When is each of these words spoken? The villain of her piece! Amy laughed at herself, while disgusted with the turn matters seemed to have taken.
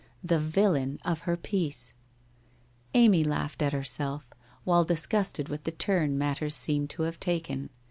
The 0.23 0.39
villain 0.39 0.97
of 1.05 1.19
her 1.29 1.37
piece! 1.37 1.93
Amy 2.95 3.23
laughed 3.23 3.61
at 3.61 3.71
herself, 3.71 4.27
while 4.63 4.83
disgusted 4.83 5.47
with 5.47 5.63
the 5.63 5.71
turn 5.71 6.17
matters 6.17 6.55
seemed 6.55 6.89
to 6.95 7.03
have 7.03 7.19
taken. 7.19 7.69